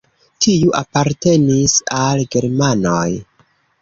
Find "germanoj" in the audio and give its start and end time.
2.37-3.07